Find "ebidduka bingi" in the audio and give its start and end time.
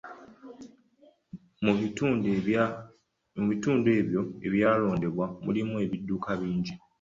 5.85-6.73